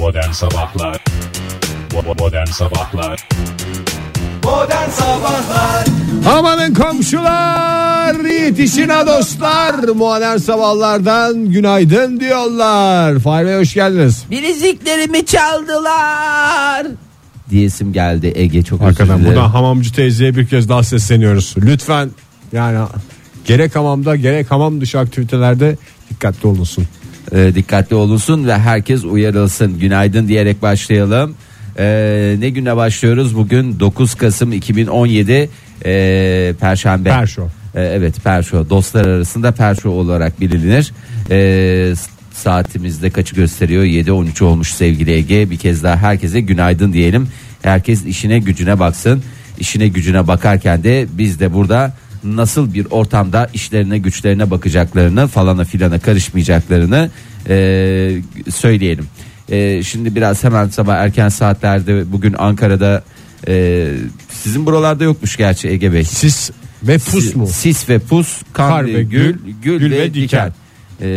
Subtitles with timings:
[0.00, 1.04] Modern Sabahlar.
[2.18, 3.28] Modern Sabahlar.
[4.44, 5.84] Modern Sabahlar.
[6.38, 9.74] Amanın komşular yetişin ha dostlar.
[9.88, 13.18] Modern sabahlardan günaydın diyorlar.
[13.18, 14.24] Fahri Bey hoş geldiniz.
[14.30, 16.86] Bileziklerimi çaldılar.
[17.50, 18.32] Diyesim geldi.
[18.36, 19.34] Ege çok özür Hakikaten dilerim.
[19.36, 21.54] buradan hamamcı teyzeye bir kez daha sesleniyoruz.
[21.58, 22.10] Lütfen
[22.52, 22.86] yani
[23.44, 25.76] gerek hamamda gerek hamam dışı aktivitelerde
[26.10, 26.86] dikkatli olunsun
[27.32, 29.78] Ee, dikkatli olunsun ve herkes uyarılsın.
[29.78, 31.34] Günaydın diyerek başlayalım.
[31.78, 33.36] Ee, ne güne başlıyoruz?
[33.36, 35.50] Bugün 9 Kasım 2017
[35.84, 37.08] ee, Perşembe.
[37.08, 37.42] Perşo.
[37.74, 38.70] Ee, evet Perşo.
[38.70, 40.92] Dostlar arasında Perşo olarak bilinir.
[41.96, 43.84] S- saatimizde kaçı gösteriyor?
[43.84, 45.50] 7.13 olmuş sevgili Ege.
[45.50, 47.28] Bir kez daha herkese günaydın diyelim.
[47.62, 49.22] Herkes işine gücüne baksın.
[49.58, 51.92] İşine gücüne bakarken de biz de burada
[52.24, 57.10] nasıl bir ortamda işlerine güçlerine bakacaklarını falana filana karışmayacaklarını
[57.48, 58.16] ee,
[58.50, 59.06] söyleyelim.
[59.50, 63.02] Ee, şimdi biraz hemen sabah erken saatlerde bugün Ankara'da
[63.48, 63.88] ee,
[64.30, 66.04] sizin buralarda yokmuş gerçi Ege Bey.
[66.04, 66.50] sis
[66.82, 70.22] ve pus mu Sis ve pus, kan, Kar ve gül, gül, gül, ve, ve diken.
[70.22, 70.52] diken.
[71.00, 71.08] Ee,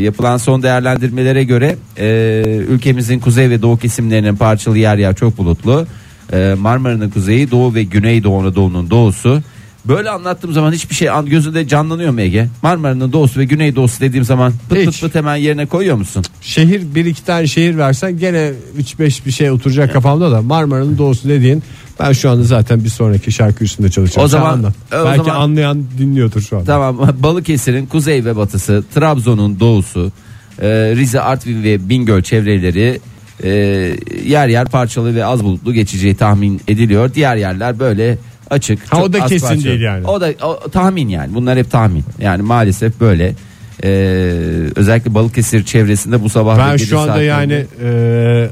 [0.00, 5.86] yapılan son değerlendirmelere göre e, ülkemizin kuzey ve doğu kesimlerinin parçalı yer yer çok bulutlu.
[6.32, 9.42] Ee, Marmara'nın kuzeyi, doğu ve güneydoğu Anadolu'nun doğusu.
[9.88, 12.48] Böyle anlattığım zaman hiçbir şey an- gözünde canlanıyor mu Ege?
[12.62, 15.00] Marmara'nın doğusu ve güneydoğusu dediğim zaman pıt pıt Hiç.
[15.00, 16.24] pıt hemen yerine koyuyor musun?
[16.40, 21.28] şehir bir iki tane şehir versen gene 3-5 bir şey oturacak kafamda da Marmara'nın doğusu
[21.28, 21.62] dediğin
[22.00, 24.68] ben şu anda zaten bir sonraki şarkı üstünde çalışacağım O Sen zaman- anla.
[24.68, 30.12] o belki zaman- anlayan dinliyordur şu anda Tamam Balıkesir'in kuzey ve batısı, Trabzon'un doğusu,
[30.60, 33.00] e, Rize, Artvin ve Bingöl çevreleri
[33.44, 33.50] e,
[34.26, 37.14] yer yer parçalı ve az bulutlu geçeceği tahmin ediliyor.
[37.14, 38.18] Diğer yerler böyle
[38.52, 38.92] açık.
[38.92, 40.06] Ha, o da kesin değil yani.
[40.06, 41.34] O da o, tahmin yani.
[41.34, 42.04] Bunlar hep tahmin.
[42.20, 43.34] Yani maalesef böyle.
[43.84, 43.88] E,
[44.76, 48.48] özellikle Balıkesir çevresinde bu sabah Ben şu anda saatlerinde- yani e,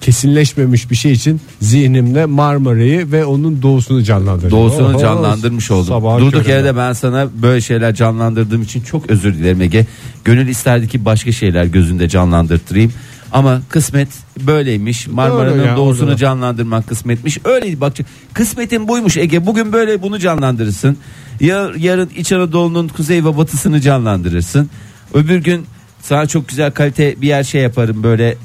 [0.00, 4.58] kesinleşmemiş bir şey için zihnimde Marmara'yı ve onun doğusunu canlandırıyorum.
[4.58, 5.86] Doğusunu Oho, canlandırmış oldum.
[5.86, 6.50] sabahın Durduk köründe.
[6.50, 9.86] yere de ben sana böyle şeyler canlandırdığım için çok özür dilerim Ege.
[10.24, 12.92] Gönül isterdi ki başka şeyler gözünde canlandırtırayım.
[13.36, 14.08] Ama kısmet
[14.40, 15.06] böyleymiş.
[15.08, 17.38] Marmara'nın ya, doğusunu orada canlandırmak kısmetmiş.
[17.44, 17.92] Öyle bak
[18.32, 19.46] kısmetin buymuş Ege.
[19.46, 20.96] Bugün böyle bunu canlandırırsın.
[21.40, 24.70] Ya, yarın İç Anadolu'nun kuzey ve batısını canlandırırsın.
[25.14, 25.66] Öbür gün
[26.02, 28.36] sana çok güzel kalite bir yer şey yaparım böyle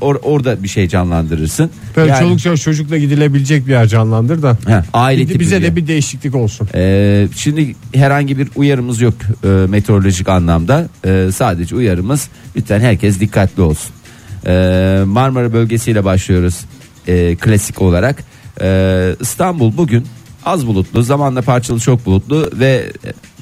[0.00, 1.70] or- orada bir şey canlandırırsın.
[1.96, 4.58] Böyle Yani- çoluk çocuk çocukla gidilebilecek bir yer canlandır da.
[4.66, 6.68] He, aile tipi bize de bir değişiklik olsun.
[6.74, 9.14] Ee, şimdi herhangi bir uyarımız yok
[9.44, 10.88] e, meteorolojik anlamda.
[11.04, 13.90] E, sadece uyarımız lütfen herkes dikkatli olsun.
[14.46, 16.64] E, Marmara bölgesiyle başlıyoruz
[17.06, 18.24] e, klasik olarak.
[18.62, 20.06] E, İstanbul bugün
[20.44, 22.92] az bulutlu, zamanla parçalı çok bulutlu ve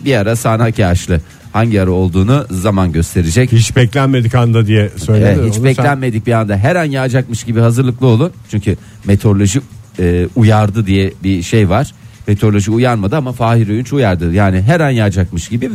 [0.04, 1.20] bir ara sağanak yağışlı.
[1.52, 3.52] Hangi ara olduğunu zaman gösterecek.
[3.52, 5.24] Hiç beklenmedik anda diye söyledi.
[5.24, 8.32] Evet, hiç Onu sen- beklenmedik bir anda her an yağacakmış gibi hazırlıklı olun.
[8.50, 9.60] Çünkü meteoroloji
[9.98, 11.92] e, uyardı diye bir şey var.
[12.26, 14.32] Meteoroloji uyarmadı ama Fahir Öğünç uyardı.
[14.32, 15.70] Yani her an yağacakmış gibi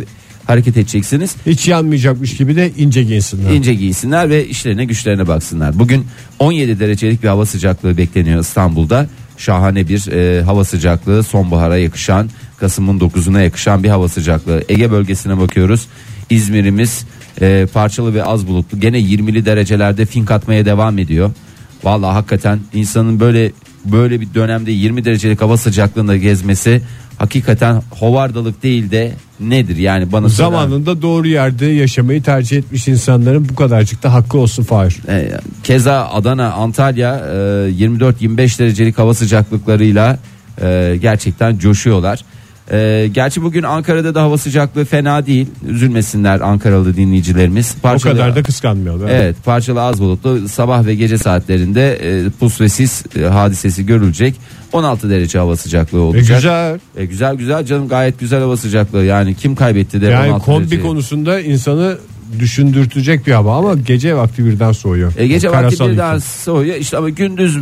[0.52, 1.36] hareket edeceksiniz.
[1.46, 3.52] Hiç yanmayacakmış gibi de ince giyinsinler.
[3.52, 5.80] İnce giysinler ve işlerine güçlerine baksınlar.
[5.80, 6.06] Bugün
[6.40, 9.08] 17 derecelik bir hava sıcaklığı bekleniyor İstanbul'da.
[9.38, 14.64] Şahane bir e, hava sıcaklığı sonbahara yakışan Kasım'ın 9'una yakışan bir hava sıcaklığı.
[14.70, 15.88] Ege bölgesine bakıyoruz.
[16.30, 17.06] İzmir'imiz
[17.42, 18.80] e, parçalı ve az bulutlu.
[18.80, 21.32] Gene 20'li derecelerde fink atmaya devam ediyor.
[21.84, 23.52] Vallahi hakikaten insanın böyle
[23.86, 26.82] böyle bir dönemde 20 derecelik hava sıcaklığında gezmesi
[27.22, 33.56] hakikaten hovardalık değil de nedir yani bana Zamanında doğru yerde yaşamayı tercih etmiş insanların bu
[33.56, 35.00] kadarcık da hakkı olsun Fahir.
[35.10, 35.32] E,
[35.64, 40.20] Keza Adana, Antalya e, 24-25 derecelik hava sıcaklıklarıyla
[40.62, 42.26] e, gerçekten coşuyorlar.
[42.72, 45.48] E, gerçi bugün Ankara'da da hava sıcaklığı fena değil.
[45.68, 47.76] Üzülmesinler Ankaralı dinleyicilerimiz.
[47.80, 49.10] O Parçalı- kadar da kıskanmıyorlar.
[49.10, 54.36] Evet parçalı az bulutlu sabah ve gece saatlerinde e, pus ve sis e, hadisesi görülecek.
[54.74, 56.38] 16 derece hava sıcaklığı E, olacak.
[56.38, 56.80] güzel.
[56.98, 59.04] E, güzel güzel canım gayet güzel hava sıcaklığı.
[59.06, 60.82] Yani kim kaybetti de Yani 16 kombi dereceyi?
[60.82, 61.98] konusunda insanı
[62.40, 65.14] düşündürtecek bir hava ama gece vakti birden soğuyor.
[65.18, 66.22] E, gece vakti Karasal birden iklim.
[66.22, 67.62] soğuyor işte ama gündüz e,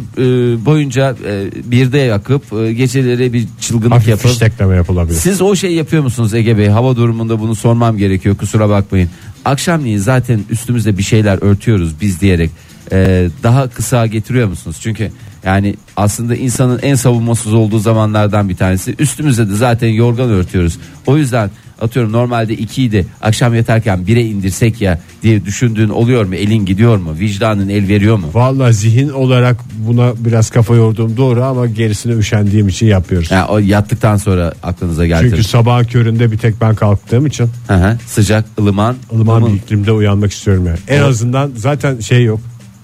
[0.66, 5.18] boyunca e, birde yakıp e, geceleri bir çılgınlık Hafif yapıp fiştekleme yapılabilir.
[5.18, 9.10] siz o şey yapıyor musunuz Ege Bey hava durumunda bunu sormam gerekiyor kusura bakmayın
[9.46, 12.50] akşamleyin zaten üstümüzde bir şeyler örtüyoruz biz diyerek
[12.92, 15.12] e, daha kısa getiriyor musunuz çünkü
[15.44, 21.18] yani aslında insanın en savunmasız olduğu zamanlardan bir tanesi üstümüzde de zaten yorgan örtüyoruz o
[21.18, 21.50] yüzden
[21.82, 27.16] atıyorum normalde 2'ydi akşam yatarken 1'e indirsek ya diye düşündüğün oluyor mu elin gidiyor mu
[27.20, 32.68] vicdanın el veriyor mu Vallahi zihin olarak buna biraz kafa yorduğum doğru ama gerisine üşendiğim
[32.68, 33.32] için yapıyoruz.
[33.32, 37.74] yani o yattıktan sonra aklınıza geldi Çünkü sabah köründe bir tek ben kalktığım için Hı
[37.74, 40.78] hı, sıcak ılıman ılıman ılıman- bir iklimde uyanmak istiyorum yani.
[40.88, 42.40] En azından zaten şey yok.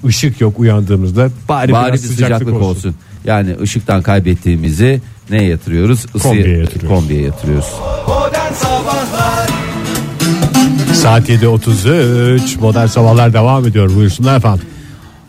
[0.06, 2.96] ışık yok uyandığımızda bari, Bari bir biraz sıcaklık, olsun.
[3.26, 6.06] Yani ışıktan kaybettiğimizi neye yatırıyoruz?
[6.16, 7.00] Isıya- Kombiye yatırıyoruz.
[7.00, 7.66] Kombiye yatırıyoruz.
[11.06, 14.66] Saat 7.33 modern sabahlar devam ediyor buyursunlar efendim.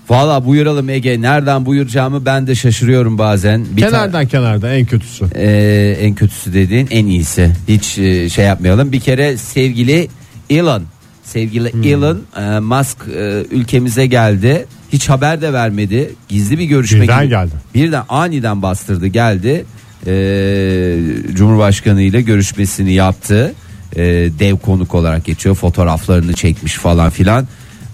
[0.09, 1.21] Valla buyuralım Ege.
[1.23, 3.67] Nereden buyuracağımı ben de şaşırıyorum bazen.
[3.77, 5.25] Bir ta- Kenardan kenarda en kötüsü.
[5.35, 7.51] Ee, en kötüsü dediğin en iyisi.
[7.69, 8.93] Hiç e, şey yapmayalım.
[8.93, 10.09] Bir kere sevgili
[10.51, 10.83] Elon,
[11.25, 11.83] sevgili Hmm.
[11.83, 14.67] Elon e, Musk e, ülkemize geldi.
[14.93, 16.11] Hiç haber de vermedi.
[16.29, 17.31] Gizli bir görüşme Birden gibi.
[17.31, 17.53] geldi.
[17.75, 19.65] Birden aniden bastırdı geldi.
[20.07, 20.99] Ee,
[21.35, 23.55] Cumhurbaşkanı ile görüşmesini yaptı.
[23.97, 24.03] Ee,
[24.39, 25.55] dev konuk olarak geçiyor.
[25.55, 27.47] Fotoğraflarını çekmiş falan filan.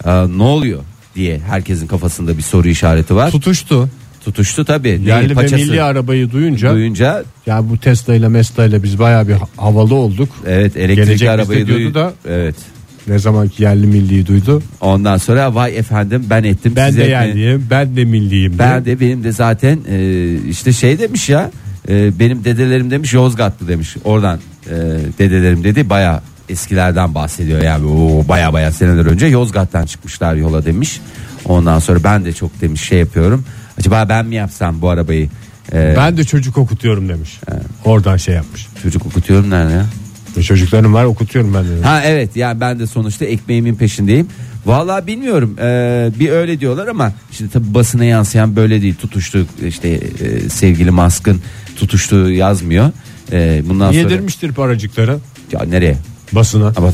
[0.07, 0.81] Ee, ne oluyor
[1.15, 3.31] diye herkesin kafasında bir soru işareti var.
[3.31, 3.89] Tutuştu.
[4.25, 5.01] Tutuştu tabii.
[5.07, 9.35] Yerli ve milli arabayı duyunca duyunca ya bu Tesla ile Mesla ile biz baya bir
[9.57, 10.29] havalı olduk.
[10.47, 12.55] Evet elektrikli Gelecek arabayı bizde diyordu duy- da- Evet.
[13.09, 14.63] Ne zamanki yerli milliyi duydu.
[14.81, 16.73] Ondan sonra vay efendim ben ettim.
[16.77, 18.59] Ben siz de yerliyim ben de milliyim.
[18.59, 18.97] Ben diye.
[18.97, 21.51] de benim de zaten e, işte şey demiş ya.
[21.89, 23.97] e, benim dedelerim demiş Yozgatlı demiş.
[24.05, 24.75] Oradan e,
[25.19, 31.01] dedelerim dedi baya eskilerden bahsediyor yani o baya baya seneler önce Yozgat'tan çıkmışlar yola demiş.
[31.45, 33.45] Ondan sonra ben de çok demiş şey yapıyorum.
[33.79, 35.29] Acaba ben mi yapsam bu arabayı?
[35.73, 37.41] E, Ben de çocuk okutuyorum demiş.
[37.85, 38.67] Oradan şey yapmış.
[38.83, 39.87] çocuk okutuyorum nerede ya?
[40.37, 41.83] Ve çocuklarım var okutuyorum ben de.
[41.83, 44.29] Ha evet yani ben de sonuçta ekmeğimin peşindeyim.
[44.67, 49.89] Vallahi bilmiyorum ee, bir öyle diyorlar ama şimdi tabi basına yansıyan böyle değil tutuştu işte
[49.89, 51.41] e, sevgili Musk'ın
[51.77, 52.91] tutuştuğu yazmıyor.
[53.33, 55.19] E, bundan sonra Yedirmiştir paracıkları
[55.53, 55.97] ya nereye?
[56.33, 56.73] basına.
[56.77, 56.93] Ama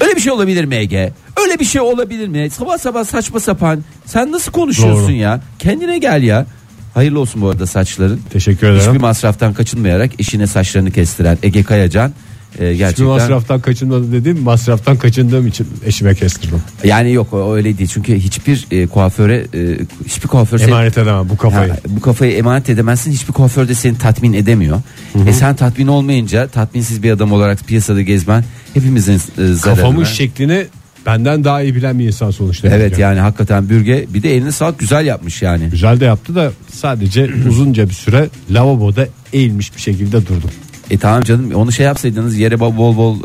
[0.00, 1.12] öyle bir şey olabilir mi Ege?
[1.46, 2.50] Öyle bir şey olabilir mi?
[2.50, 3.84] Sabah sabah saçma sapan.
[4.06, 5.12] Sen nasıl konuşuyorsun Doğru.
[5.12, 5.40] ya?
[5.58, 6.46] Kendine gel ya.
[6.94, 8.20] Hayırlı olsun bu arada saçların.
[8.30, 9.00] Teşekkür Hiçbir ederim.
[9.00, 12.12] masraftan kaçınmayarak eşine saçlarını kestiren Ege Kayacan
[12.60, 16.62] e, Hiçbir gerçekten masraftan kaçınmadı dediğim masraftan kaçındığım için eşime kestirdim.
[16.84, 21.28] Yani yok o öyle değil çünkü hiçbir e, kuaföre e, hiçbir kuaför seni- Emanet edemem
[21.28, 21.70] bu kafayı.
[21.70, 24.82] Ha, bu kafayı emanet edemezsin hiçbir kuaför de seni tatmin edemiyor.
[25.28, 28.44] E sen tatmin olmayınca tatminsiz bir adam olarak piyasada gezmen
[28.74, 29.60] hepimizin e, zararına.
[29.60, 30.66] Kafamın şeklini
[31.06, 32.68] benden daha iyi bilen bir insan sonuçta.
[32.68, 35.68] Evet yani hakikaten bürge bir de eline sağlık güzel yapmış yani.
[35.70, 40.50] Güzel de yaptı da sadece uzunca bir süre lavaboda eğilmiş bir şekilde durdum.
[40.90, 43.16] E tamam canım onu şey yapsaydınız yere bol bol bol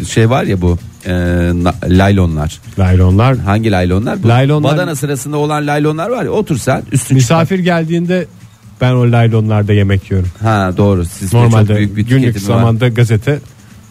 [0.00, 1.12] e, şey var ya bu e,
[1.64, 2.60] na- laylonlar.
[2.78, 4.22] Laylonlar Hangi laylonlar?
[4.22, 8.26] Bu Laylonlar- Badana sırasında olan laylonlar var ya otur sen üstün misafir geldiğinde
[8.80, 10.28] ben o laylonlarda yemek yiyorum.
[10.42, 11.04] Ha doğru.
[11.04, 12.58] Siz de Normalde çok büyük bir günlük tüketimi var.
[12.58, 13.38] zamanda gazete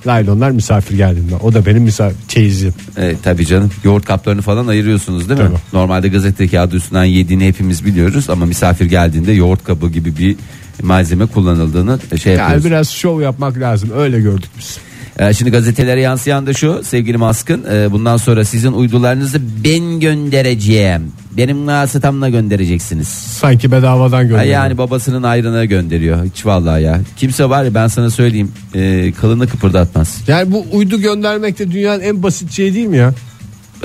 [0.07, 1.35] laylonlar misafir geldiğinde.
[1.35, 2.73] O da benim misafir çeyizim.
[2.97, 3.71] Evet tabii canım.
[3.83, 5.45] Yoğurt kaplarını falan ayırıyorsunuz değil mi?
[5.47, 5.57] Tabii.
[5.73, 10.35] Normalde gazete kağıdı üstünden yediğini hepimiz biliyoruz ama misafir geldiğinde yoğurt kabı gibi bir
[10.83, 12.65] malzeme kullanıldığını şey Yani yapıyoruz.
[12.65, 13.89] biraz şov yapmak lazım.
[13.97, 14.77] Öyle gördük biz.
[15.19, 21.11] Ee, şimdi gazetelere yansıyan da şu sevgili Maskın e, bundan sonra sizin uydularınızı ben göndereceğim.
[21.37, 23.07] Benim vasıtamla göndereceksiniz.
[23.07, 24.53] Sanki bedavadan Ha, gönderiyor.
[24.53, 26.25] yani babasının ayrına gönderiyor.
[26.25, 26.99] Hiç vallahi ya.
[27.17, 30.17] Kimse var ya ben sana söyleyeyim e, kılını kıpırdatmaz.
[30.27, 33.13] Yani bu uydu göndermek de dünyanın en basit şeyi değil mi ya?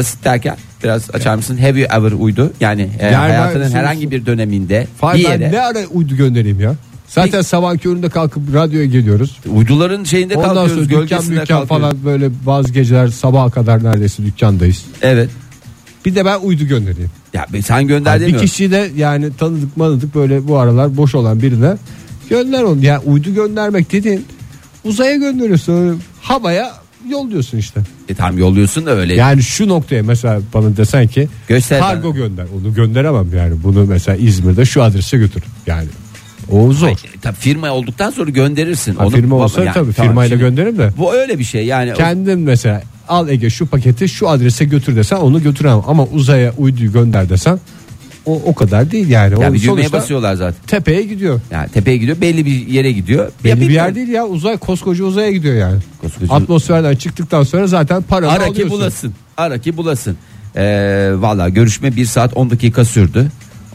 [0.01, 1.57] Basit derken biraz açar mısın?
[1.59, 2.53] Have you ever uydu?
[2.61, 6.17] Yani, e, Yani ben- hayatının herhangi bir döneminde bir Fahir ben yere ne ara uydu
[6.17, 6.75] göndereyim ya?
[7.09, 9.39] Zaten sabah köründe kalkıp radyoya geliyoruz.
[9.55, 11.69] uyduların şeyinde Ondan sonra kalkıyoruz dükkan gölgesinde dükkan kalkıyoruz.
[11.69, 14.85] falan böyle bazı geceler sabaha kadar neredeyse dükkandayız.
[15.03, 15.31] Evet.
[16.07, 17.11] Bir de ben uydu göndereyim.
[17.35, 18.47] Ya be- sen gönder bir demiyorum.
[18.47, 21.77] kişiyi de yani tanıdık manıdık böyle bu aralar boş olan birine
[22.31, 22.85] gönder onu.
[22.85, 24.25] Yani uydu göndermek dediğin
[24.85, 26.01] uzaya gönderiyorsun.
[26.23, 26.73] Havaya
[27.09, 27.81] yolluyorsun işte.
[28.09, 29.15] E, tamam yolluyorsun da öyle.
[29.15, 32.17] Yani şu noktaya mesela bana desen ki Göster kargo bana.
[32.19, 32.47] gönder.
[32.61, 33.63] Onu gönderemem yani.
[33.65, 35.43] Bunu mesela İzmir'de şu adrese götür.
[35.67, 35.89] Yani
[36.51, 36.89] o zor.
[36.89, 38.95] E, tabii firma olduktan sonra gönderirsin.
[38.95, 40.91] Ha, Onu firma olsa yani tabii tamam, firmayla şimdi gönderirim de.
[40.99, 41.95] Bu öyle bir şey yani.
[41.95, 45.83] Kendin mesela al Ege şu paketi şu adrese götür desen onu götüremem.
[45.87, 47.61] Ama uzaya uyduyu gönder desen
[48.27, 49.33] o o kadar değil yani.
[49.33, 50.61] ya O bir düğmeye sonuçta basıyorlar zaten.
[50.67, 51.41] tepeye gidiyor.
[51.51, 53.33] Yani tepeye gidiyor belli bir yere gidiyor.
[53.45, 55.79] Belli Ya bir yer değil ya uzay koskoca uzaya gidiyor yani.
[56.03, 58.71] Koskoca- Atmosferden çıktıktan sonra zaten paranı Ara ki alıyorsun.
[58.79, 59.15] bulasın.
[59.37, 60.17] Ara ki bulasın.
[60.57, 63.27] Ee, Valla görüşme 1 saat 10 dakika sürdü.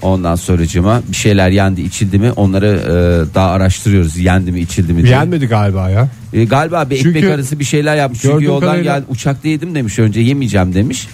[0.02, 4.18] Ondan sonracıma bir şeyler yendi içildi mi onları e, daha araştırıyoruz.
[4.18, 5.12] Yendi mi içildi mi diye.
[5.14, 6.08] Yenmedi galiba ya.
[6.34, 8.22] E, galiba bir Çünkü ekmek arası bir şeyler yapmış.
[8.22, 11.08] Çünkü gördüğüm yoldan kadarıyla- gel uçakta yedim demiş önce yemeyeceğim demiş.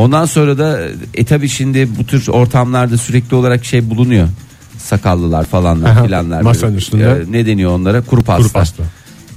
[0.00, 0.80] Ondan sonra da
[1.14, 4.28] e tabi şimdi bu tür ortamlarda sürekli olarak şey bulunuyor.
[4.78, 6.42] Sakallılar falanlar Aha, filanlar.
[6.42, 6.78] masanın böyle.
[6.78, 7.24] üstünde.
[7.28, 8.00] E, ne deniyor onlara?
[8.00, 8.42] Kuru pasta.
[8.42, 8.82] Kuru pasta.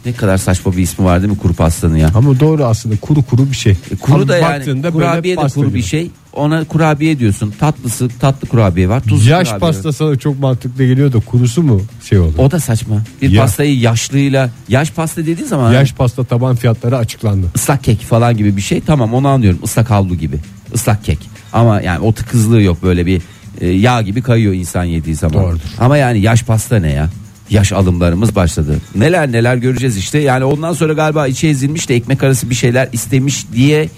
[0.06, 2.10] Ne kadar saçma bir ismi var değil mi kuru pastanın ya?
[2.16, 3.72] Ama doğru aslında kuru kuru bir şey.
[3.92, 5.78] E, kuru Ama da yani kurabiye de kuru gibi.
[5.78, 6.12] bir şey.
[6.34, 7.54] Ona kurabiye diyorsun.
[7.60, 9.04] Tatlısı tatlı kurabiye var.
[9.04, 9.94] Tuzlu Yaş kurabiye pasta var.
[9.94, 12.34] sana çok mantıklı geliyor da kurusu mu şey oldu?
[12.38, 13.02] O da saçma.
[13.22, 13.42] Bir Ya.
[13.42, 17.48] pastayı yaşlıyla yaş pasta dediğin zaman Yaş pasta taban fiyatları açıklandı.
[17.56, 18.82] ıslak kek falan gibi bir şey.
[18.82, 19.60] Tamam onu anlıyorum.
[19.64, 20.38] Islak havlu gibi.
[20.74, 21.20] Islak kek.
[21.54, 23.22] Ama yani o tıkızlığı yok böyle bir
[23.62, 25.44] e, yağ gibi kayıyor insan yediği zaman.
[25.44, 25.62] Doğrudur.
[25.80, 27.10] Ama yani yaş pasta ne ya?
[27.50, 28.78] Yaş alımlarımız başladı.
[28.96, 30.20] Neler neler göreceğiz işte.
[30.20, 33.90] Yani ondan sonra galiba içi ezilmiş de ekmek arası bir şeyler istemiş diye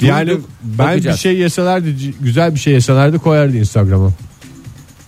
[0.00, 0.30] Yani
[0.62, 1.16] ben bakacağız.
[1.16, 4.10] bir şey yeselerdi güzel bir şey yeselerdi koyardı Instagram'a.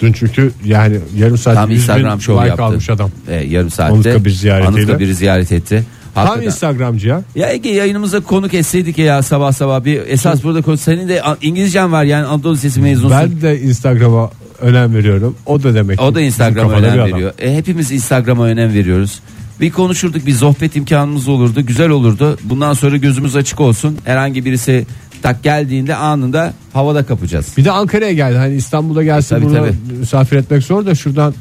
[0.00, 2.64] Dün çünkü yani yarım saat Tam 100 bin Instagram şov like yaptı.
[2.64, 3.10] almış adam.
[3.28, 4.30] E, yarım saatte.
[4.30, 4.78] Ziyaretiyle.
[4.80, 5.84] Anıtkabir'i ziyaret etti.
[6.14, 6.46] Tam Hakikaten.
[6.46, 7.22] Instagramcı ya.
[7.34, 11.92] Ya Ege yayınımıza konuk etseydik ya sabah sabah bir esas burada konu senin de İngilizcen
[11.92, 13.18] var yani Anadolu Lisesi mezunusun.
[13.20, 15.36] Ben de Instagram'a önem veriyorum.
[15.46, 17.32] O da demek o da Instagram'a önem veriyor.
[17.38, 19.20] E, hepimiz Instagram'a önem veriyoruz.
[19.60, 22.38] Bir konuşurduk bir sohbet imkanımız olurdu güzel olurdu.
[22.44, 23.98] Bundan sonra gözümüz açık olsun.
[24.04, 24.86] Herhangi birisi
[25.22, 27.52] tak geldiğinde anında havada kapacağız.
[27.56, 28.36] Bir de Ankara'ya geldi.
[28.36, 29.72] Hani İstanbul'a gelse Tabii, bunu tabii.
[29.98, 31.34] misafir etmek zor da şuradan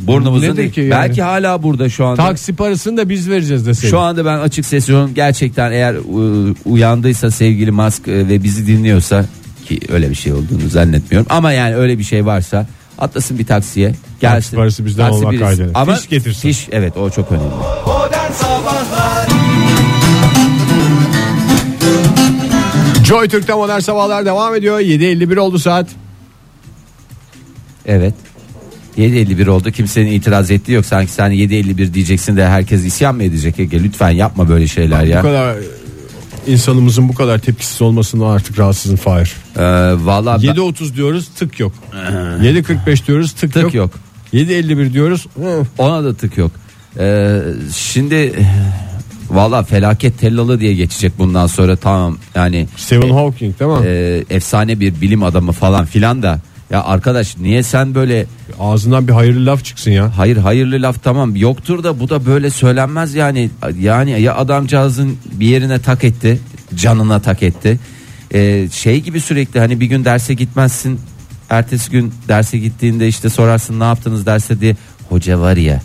[0.00, 0.72] Burnumuzun değil.
[0.72, 0.90] ki yani?
[0.90, 2.16] Belki hala burada şu anda.
[2.16, 3.90] taksi parasını da biz vereceğiz deseydi.
[3.90, 9.24] Şu anda ben açık sesyon gerçekten eğer e, uyandıysa sevgili Musk e, ve bizi dinliyorsa
[9.64, 12.66] ki öyle bir şey olduğunu zannetmiyorum ama yani öyle bir şey varsa
[12.98, 14.56] atlasın bir taksiye gelsin.
[14.56, 15.70] parası bizden Taksi olmak birisi- kaydıyla.
[15.74, 16.40] Ama Fiş getirsin.
[16.48, 17.46] Fiş evet o çok önemli.
[17.86, 19.28] Modern Sabahlar
[23.04, 24.80] Joy Türk'te modern sabahlar devam ediyor.
[24.80, 25.86] 7.51 oldu saat.
[27.86, 28.14] Evet.
[28.96, 33.58] 7.51 oldu kimsenin itiraz ettiği yok sanki sen 7.51 diyeceksin de herkes isyan mı edecek
[33.60, 35.22] Ege lütfen yapma böyle şeyler Bu ya.
[35.22, 35.56] kadar
[36.46, 39.32] insanımızın bu kadar tepkisiz olmasından artık rahatsızım Fahir.
[39.56, 39.62] Ee,
[40.06, 41.72] vallahi ben- 7.30 diyoruz tık yok.
[42.42, 43.74] 7.45 diyoruz tık, Tık yok.
[43.74, 43.90] yok.
[44.32, 45.26] 7.51 diyoruz.
[45.36, 45.66] hı.
[45.78, 46.50] Ona da tık yok.
[46.98, 47.40] Ee,
[47.76, 48.46] şimdi
[49.30, 53.86] valla felaket tellalı diye geçecek bundan sonra tamam yani Stephen Hawking değil mi?
[53.86, 56.40] e, efsane bir bilim adamı falan filan da
[56.72, 58.26] ya arkadaş niye sen böyle
[58.60, 60.18] Ağzından bir hayırlı laf çıksın ya.
[60.18, 63.50] hayır hayırlı laf tamam yoktur da bu da böyle söylenmez yani.
[63.80, 66.40] Yani ya adamcağızın bir yerine tak etti
[66.74, 67.80] canına tak etti.
[68.34, 71.00] Ee, şey gibi sürekli hani bir gün derse gitmezsin
[71.50, 74.76] ertesi gün derse gittiğinde işte sorarsın ne yaptınız derse diye
[75.08, 75.80] hoca var ya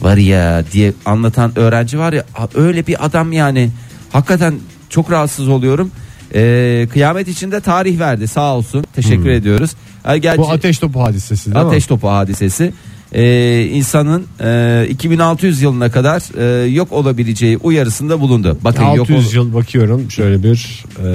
[0.00, 3.70] var ya diye anlatan öğrenci var ya a- öyle bir adam yani.
[4.12, 4.54] Hakikaten
[4.88, 5.90] çok rahatsız oluyorum
[6.34, 9.70] Ee, kıyamet içinde tarih verdi sağ olsun teşekkür ediyoruz
[10.02, 11.88] Ha, gerçi- Bu ateş topu hadisesi değil Ateş mi?
[11.88, 12.72] topu hadisesi
[13.14, 16.22] Ee, insanın e, 2600 yılına kadar
[16.64, 18.58] e, yok olabileceği uyarısında bulundu.
[18.64, 21.06] Bakın yok 600 ol- yıl bakıyorum şöyle bir e,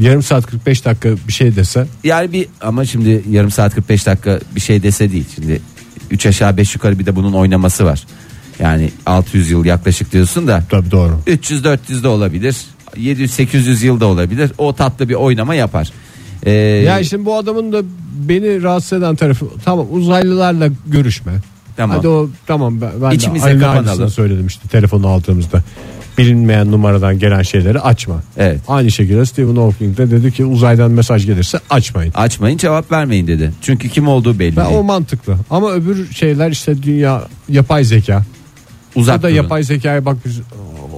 [0.00, 4.40] yarım saat 45 dakika bir şey dese yani bir ama şimdi yarım saat 45 dakika
[4.56, 5.24] bir şey dese değil.
[5.34, 5.60] Şimdi
[6.10, 8.06] 3 aşağı 5 yukarı bir de bunun oynaması var.
[8.60, 11.20] Yani 600 yıl yaklaşık diyorsun da tabii doğru.
[11.26, 12.56] 300 400 de olabilir.
[12.96, 14.52] 700 800 yılda olabilir.
[14.58, 15.92] O tatlı bir oynama yapar.
[16.46, 17.82] Ee, Ya şimdi bu adamın da
[18.28, 21.32] beni rahatsız eden tarafı tamam uzaylılarla görüşme.
[21.76, 21.96] Tamam.
[21.96, 25.62] Hadi o tamam ben, ben İçimize de aynı aynısını söyledim işte telefonu aldığımızda.
[26.18, 28.22] Bilinmeyen numaradan gelen şeyleri açma.
[28.36, 28.60] Evet.
[28.68, 32.12] Aynı şekilde Stephen Hawking de dedi ki uzaydan mesaj gelirse açmayın.
[32.14, 33.52] açmayın cevap vermeyin dedi.
[33.62, 34.76] Çünkü kim olduğu belli Ben değil.
[34.78, 35.36] o mantıklı.
[35.50, 38.22] Ama öbür şeyler işte dünya yapay zeka.
[38.94, 40.40] Uzak da yapay zekayı bak biz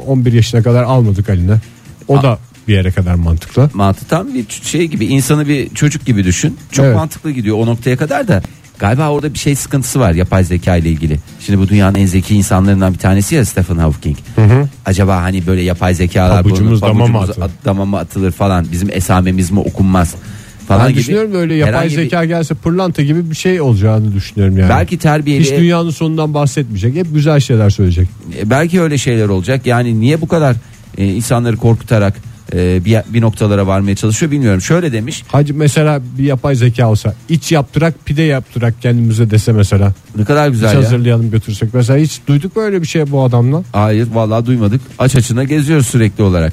[0.07, 1.61] 11 yaşına kadar almadık eline.
[2.08, 3.70] O da bir yere kadar mantıklı.
[3.75, 6.56] Mantı tam bir şey gibi insanı bir çocuk gibi düşün.
[6.72, 6.96] Çok Evet.
[6.96, 8.42] mantıklı gidiyor o noktaya kadar da
[8.78, 11.18] galiba orada bir şey sıkıntısı var yapay zeka ile ilgili.
[11.40, 14.16] Şimdi bu dünyanın en zeki insanlarından bir tanesi ya Stephen Hawking.
[14.86, 17.44] Acaba hani böyle yapay zekalar Pabucumuz bulunur, dama mı pabucumuz atılır?
[17.46, 20.14] at- dama mı atılır falan bizim esamemiz mi okunmaz
[20.68, 20.98] falan Ben gibi.
[21.00, 24.68] düşünüyorum böyle yapay Herhangi bir- zeka gelse pırlanta gibi bir şey olacağını düşünüyorum yani.
[24.68, 26.94] belki terbiyeli Hiç dünyanın sonundan bahsetmeyecek.
[26.96, 28.08] Hep güzel şeyler söyleyecek.
[28.38, 29.66] e, belki öyle şeyler olacak.
[29.66, 30.56] Yani niye bu kadar
[30.99, 32.15] e, insanları korkutarak
[32.53, 34.61] e, bir, bir noktalara varmaya çalışıyor bilmiyorum.
[34.61, 35.23] Şöyle demiş.
[35.29, 39.95] Hacı mesela bir yapay zeka olsa iç yaptırak pide yaptırak kendimize dese mesela.
[40.17, 40.79] Ne kadar Hiç güzel ya.
[40.79, 41.75] hazırlayalım götürsek.
[41.75, 43.62] Mesela hiç duyduk mu öyle bir şey bu adamla?
[43.73, 44.81] Hayır vallahi duymadık.
[44.99, 46.53] Aç açına geziyoruz sürekli olarak.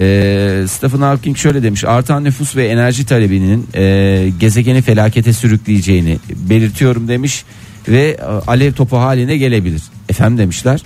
[0.00, 1.84] Ee, Stephen Hawking şöyle demiş.
[1.84, 7.44] Artan nüfus ve enerji talebinin e, gezegeni felakete sürükleyeceğini belirtiyorum demiş
[7.88, 9.82] ve e, alev topu haline gelebilir.
[10.08, 10.82] Efendim demişler.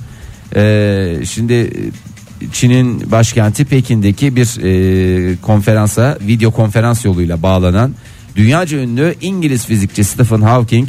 [0.56, 1.70] Ee, şimdi e,
[2.52, 7.94] Çin'in başkenti Pekin'deki bir e, konferansa video konferans yoluyla bağlanan
[8.36, 10.88] dünyaca ünlü İngiliz fizikçi Stephen Hawking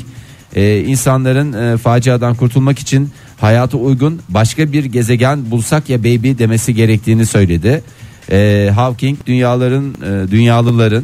[0.56, 6.74] e, insanların e, faciadan kurtulmak için hayata uygun başka bir gezegen bulsak ya baby demesi
[6.76, 7.84] gerektiğini söyledi.
[8.32, 11.04] E, Hawking dünyaların e, dünyalıların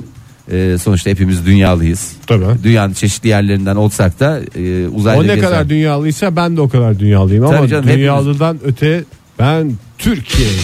[0.51, 2.11] e, sonuçta hepimiz dünyalıyız.
[2.27, 2.45] Tabii.
[2.63, 6.69] Dünyanın çeşitli yerlerinden olsak da e, uzayda O ne gezen- kadar dünyalıysa ben de o
[6.69, 9.03] kadar dünyalıyım ama Tabii canım, dünyalıdan öte
[9.41, 10.59] ben Türkiye'yim.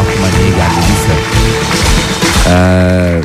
[0.00, 1.12] Aklıma niye geldiyse.
[2.48, 3.20] Ee,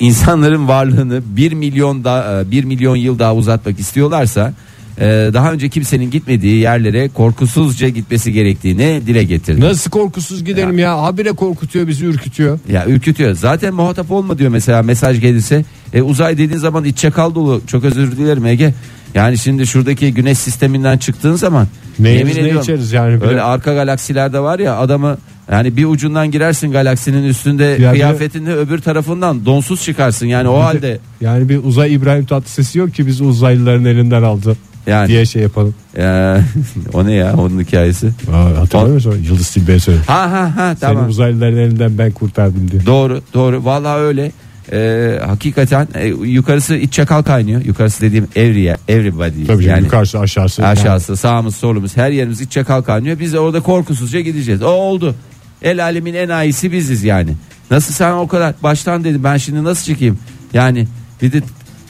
[0.00, 4.52] insanların varlığını 1 milyon da 1 milyon yıl daha uzatmak istiyorlarsa
[4.98, 9.60] e, daha önce kimsenin gitmediği yerlere korkusuzca gitmesi gerektiğini dile getirdi.
[9.60, 11.02] Nasıl korkusuz gidelim ya?
[11.02, 12.58] Habire korkutuyor bizi ürkütüyor.
[12.72, 13.34] Ya ürkütüyor.
[13.34, 15.64] Zaten muhatap olma diyor mesela mesaj gelirse.
[15.92, 17.62] E, uzay dediğin zaman iç çakal dolu.
[17.66, 18.74] Çok özür dilerim Ege.
[19.14, 21.66] Yani şimdi şuradaki güneş sisteminden çıktığın zaman
[21.98, 23.20] Neyimiz ne içeriz yani?
[23.20, 25.18] Bir Öyle arka galaksilerde var ya adamı
[25.52, 30.48] yani bir ucundan girersin galaksinin üstünde Ya bir de- kıyafetini öbür tarafından donsuz çıkarsın yani
[30.48, 35.26] o halde Yani bir uzay İbrahim Tatlısesi yok ki biz uzaylıların elinden aldı yani diye
[35.26, 35.74] şey yapalım.
[35.96, 36.36] e,
[36.92, 38.06] o ne ya onun hikayesi.
[38.32, 39.18] Aa, hatırlamıyor musun?
[39.28, 40.02] Yıldız Tilbe'ye söyledi.
[40.06, 41.08] Ha ha ha Seni tamam.
[41.08, 42.86] uzaylıların elinden ben kurtardım diye.
[42.86, 44.32] Doğru doğru vallahi öyle.
[44.72, 47.64] Ee, hakikaten e, yukarısı iç çakal kaynıyor.
[47.64, 49.46] Yukarısı dediğim every everybody.
[49.46, 50.66] Tabii yani yukarısı aşağısı.
[50.66, 53.18] aşağısı sağımız solumuz her yerimiz iç çakal kaynıyor.
[53.18, 54.62] Biz de orada korkusuzca gideceğiz.
[54.62, 55.14] O oldu.
[55.62, 57.30] El alemin en iyisi biziz yani.
[57.70, 60.18] Nasıl sen o kadar baştan dedim ben şimdi nasıl çıkayım?
[60.52, 60.86] Yani
[61.22, 61.42] bir de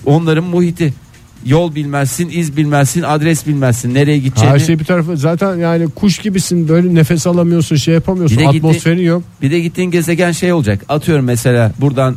[0.06, 0.94] onların muhiti.
[1.46, 4.54] Yol bilmezsin, iz bilmezsin, adres bilmezsin, nereye gideceğini.
[4.54, 8.46] Her şey bir tarafa zaten yani kuş gibisin böyle nefes alamıyorsun şey yapamıyorsun Bir de
[8.46, 9.22] gitti- atmosferin yok.
[9.42, 10.84] Bir de gittiğin gezegen şey olacak.
[10.88, 12.16] Atıyorum mesela buradan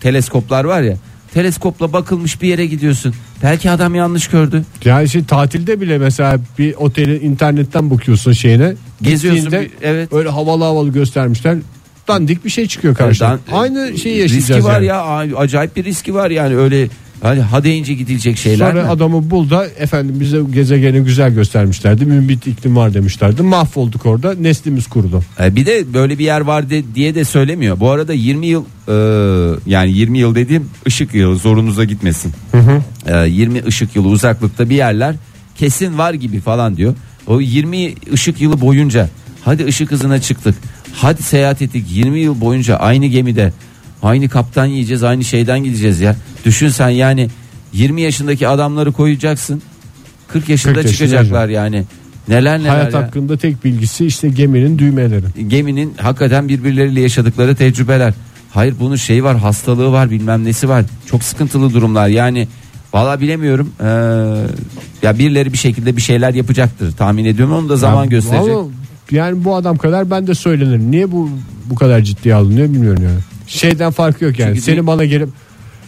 [0.00, 0.96] teleskoplar var ya.
[1.34, 3.14] Teleskopla bakılmış bir yere gidiyorsun.
[3.42, 4.64] Belki adam yanlış gördü.
[4.84, 8.74] Yani şey tatilde bile mesela bir oteli internetten bakıyorsun şeyine.
[9.02, 10.12] Geziyorsun bir- evet.
[10.12, 11.56] Öyle havalı havalı göstermişler.
[12.08, 13.28] Dandik bir şey çıkıyor karşına.
[13.28, 15.30] Dan- Aynı şeyi yaşayacağız Riski var yani.
[15.30, 16.88] ya acayip bir riski var yani öyle
[17.22, 18.70] hani ha deyince gidilecek şeyler.
[18.70, 18.88] Sonra mi?
[18.88, 22.04] adamı bul da efendim bize gezegeni güzel göstermişlerdi.
[22.04, 23.42] Mümbit iklim var demişlerdi.
[23.42, 24.34] Mahvolduk orada.
[24.34, 25.22] Neslimiz kurudu.
[25.40, 27.80] E, bir de böyle bir yer var de, diye de söylemiyor.
[27.80, 28.94] Bu arada 20 yıl e,
[29.66, 32.32] yani 20 yıl dediğim ışık yılı zorunuza gitmesin.
[33.06, 35.14] E, 20 ışık yılı uzaklıkta bir yerler
[35.56, 36.94] kesin var gibi falan diyor.
[37.26, 39.08] O 20 ışık yılı boyunca
[39.44, 40.54] hadi ışık hızına çıktık.
[40.94, 43.52] Hadi seyahat ettik 20 yıl boyunca aynı gemide
[44.02, 46.16] aynı kaptan yiyeceğiz aynı şeyden gideceğiz ya.
[46.44, 47.28] Düşün sen yani
[47.72, 49.62] 20 yaşındaki adamları koyacaksın
[50.28, 51.84] 40 yaşında 40 yaşında çıkacaklar yani.
[52.28, 53.00] Neler neler Hayat ya.
[53.02, 55.24] hakkında tek bilgisi işte geminin düğmeleri.
[55.48, 58.14] geminin hakikaten birbirleriyle yaşadıkları tecrübeler.
[58.50, 60.84] Hayır bunun şeyi var hastalığı var bilmem nesi var.
[61.06, 62.48] Çok sıkıntılı durumlar yani.
[62.92, 63.70] Valla bilemiyorum.
[63.80, 63.86] Ee,
[65.06, 67.54] ya birileri bir şekilde bir şeyler yapacaktır tahmin ediyorum.
[67.54, 68.54] Onu da zaman Ya, gösterecek.
[68.54, 68.68] ama
[69.10, 70.90] yani bu adam kadar ben de söylenirim.
[70.90, 71.30] Niye bu
[71.70, 73.18] bu kadar ciddiye alınıyor bilmiyorum yani.
[73.48, 74.48] Şeyden farkı yok yani.
[74.50, 75.28] Çünkü Senin değil- bana gelip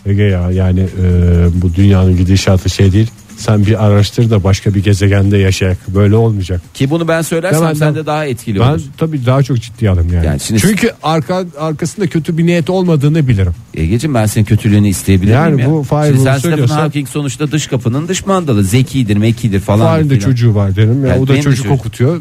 [0.06, 1.06] Ege ya yani e,
[1.54, 3.10] bu dünyanın gidişatı şey değil.
[3.36, 5.78] Sen bir araştır da başka bir gezegende yaşayak.
[5.94, 6.60] Böyle olmayacak.
[6.74, 8.80] Ki bunu ben söylersem Hemen sen de- de daha etkili Ben olur.
[8.98, 10.26] tabii daha çok ciddiye alırım yani.
[10.26, 13.52] Yani şimdi- Çünkü arka arkasında kötü bir niyet olmadığını bilirim.
[13.74, 15.74] Egeciğim ben senin kötülüğünü isteyebilir Yani miyim ya?
[15.74, 18.64] bu Fahir Şimdi bunu sen Stephen söylüyorsa- Hawking sonuçta dış kapının dış mandalı.
[18.64, 19.86] Zekidir mekidir falan.
[19.86, 20.30] Farenin de filan.
[20.30, 21.02] çocuğu var derim.
[21.04, 21.74] Ya, Yani o da benim de çocuk çocuğum.
[21.74, 22.20] okutuyor.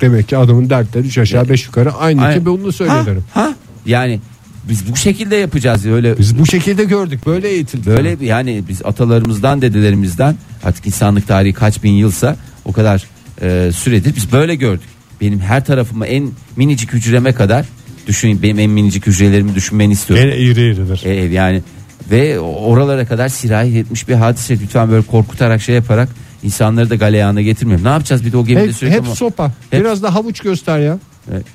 [0.00, 2.38] Demek ki adamın dertleri üç aşağı beş yukarı aynı Aynen.
[2.40, 3.24] ki ben onu söylerim.
[3.34, 3.54] Ha, ha?
[3.86, 4.20] Yani
[4.68, 7.26] biz bu şekilde yapacağız öyle Biz bu şekilde gördük.
[7.26, 7.86] Böyle eğitildik.
[7.86, 13.04] Böyle yani biz atalarımızdan dedelerimizden artık insanlık tarihi kaç bin yılsa o kadar
[13.42, 14.88] e, süredir biz böyle gördük.
[15.20, 17.66] Benim her tarafıma en minicik hücreme kadar
[18.06, 20.24] düşünün benim en minicik hücrelerimi düşünmeni istiyorum.
[20.24, 21.00] Gene eğri eğridir.
[21.04, 21.62] E, yani
[22.10, 26.08] ve oralara kadar sirayet etmiş bir hadise lütfen böyle korkutarak şey yaparak
[26.42, 27.84] insanları da galeyana getirmiyorum.
[27.84, 29.52] Ne yapacağız bir de o gemide Hep, sürekli hep ama- sopa.
[29.70, 30.98] Hep- Biraz da havuç göster ya.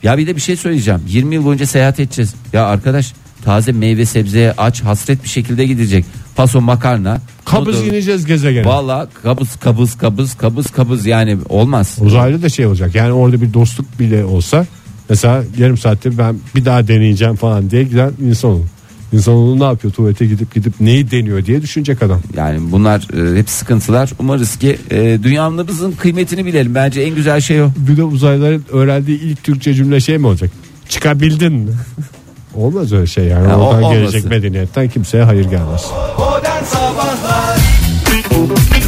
[0.04, 1.02] Ya bir de bir şey söyleyeceğim.
[1.08, 2.34] 20 yıl boyunca seyahat edeceğiz.
[2.54, 6.06] Ya arkadaş taze meyve sebzeye aç hasret bir şekilde gidecek.
[6.36, 7.22] Paso makarna.
[7.46, 7.90] Kabız noodle.
[7.90, 8.66] ineceğiz gezegene.
[8.66, 11.98] Valla kabız kabız kabız kabız kabız yani olmaz.
[12.02, 12.96] Uzaylı da şey olacak.
[12.96, 14.66] Yani orada bir dostluk bile olsa
[15.10, 18.66] mesela yarım saatte ben bir daha deneyeceğim falan diye giden insan olur.
[19.13, 22.21] İnsanoğlu ne yapıyor tuvalete gidip gidip neyi deniyor diye düşünecek adam.
[22.38, 24.10] Yani bunlar e, hep sıkıntılar.
[24.19, 26.76] Umarız ki e, dünyamızın kıymetini bilelim.
[26.76, 27.69] Bence en güzel şey o.
[27.78, 30.49] Bir de uzaylıların öğrendiği ilk Türkçe cümle şey mi olacak?
[30.89, 31.71] Çıkabildin mi?
[32.56, 33.49] Olmaz öyle şey yani.
[33.49, 35.86] Ya, o- Oradan gelecek medeniyetten kimseye hayır gelmez.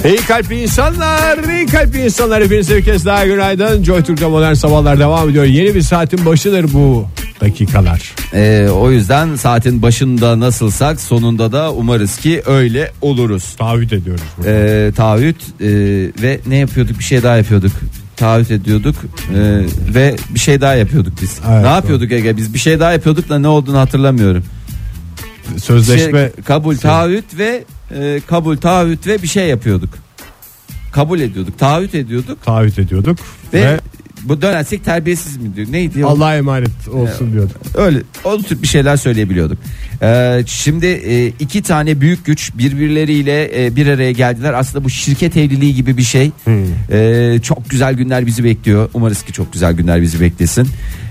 [0.08, 3.84] İyi kalpli insanlar, iyi kalpli insanlar hepinize bir kez daha günaydın.
[3.84, 5.46] Joy Türk'te modern sabahlar devam ediyor.
[5.46, 7.06] Yeni bir saatin başıdır bu
[7.42, 8.16] dakikalar.
[8.34, 13.56] E, o yüzden saatin başında nasılsak sonunda da umarız ki öyle oluruz.
[13.58, 14.24] Taahhüt ediyoruz.
[14.38, 14.52] burada.
[14.52, 15.68] e, taahhüt e,
[16.22, 17.72] ve ne yapıyorduk bir şey daha yapıyorduk
[18.16, 18.96] taahhüt ediyorduk
[19.36, 19.62] e,
[19.94, 21.40] ve bir şey daha yapıyorduk biz.
[21.50, 24.44] Evet, ne yapıyorduk Ege biz bir şey daha yapıyorduk da ne olduğunu hatırlamıyorum.
[25.58, 27.64] Sözleşme Şey, kabul taahhüt ve
[27.96, 29.90] e, kabul taahhüt ve bir şey yapıyorduk.
[30.92, 33.20] Kabul ediyorduk taahhüt ediyorduk taahhüt ediyorduk
[33.54, 33.80] ve, ve,
[34.26, 36.06] bu dönersek terbiyesiz mi diyor neydi?
[36.06, 37.56] Allah'a emanet olsun diyorduk.
[37.76, 39.58] Öyle o tür bir şeyler söyleyebiliyorduk.
[40.02, 44.54] Ee, şimdi e, iki tane büyük güç birbirleriyle e, bir araya geldiler.
[44.54, 46.32] Aslında bu şirket evliliği gibi bir şey.
[46.92, 48.90] Ee, çok güzel günler bizi bekliyor.
[48.94, 50.68] Umarız ki çok güzel günler bizi beklesin.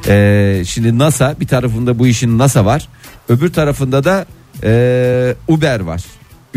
[0.08, 2.88] Ee, şimdi NASA bir tarafında bu işin NASA var.
[3.28, 4.26] Öbür tarafında da
[4.62, 6.02] e, Uber var.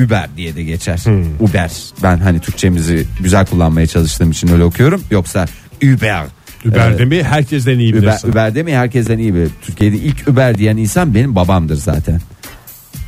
[0.05, 1.03] Uber diye de geçer.
[1.39, 1.71] Uber.
[2.03, 5.03] Ben hani Türkçemizi güzel kullanmaya çalıştığım için öyle okuyorum.
[5.11, 5.45] Yoksa
[5.83, 6.25] Uber.
[6.65, 8.31] Uber'de Ee, mi herkesten iyi Uber, bilirsin.
[8.31, 9.47] Uber mi herkesten iyi bir.
[9.61, 12.21] Türkiye'de ilk Uber diyen insan benim babamdır zaten.